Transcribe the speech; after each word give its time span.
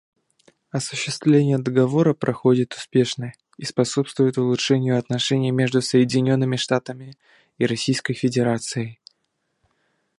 Осуществление 0.71 1.59
Договора 1.59 2.15
проходит 2.15 2.73
успешно 2.73 3.33
и 3.59 3.65
способствует 3.65 4.35
улучшению 4.39 4.97
отношений 4.97 5.51
между 5.51 5.79
Соединенными 5.83 6.55
Штатами 6.55 7.19
и 7.59 7.67
Российской 7.67 8.15
Федерацией. 8.15 8.99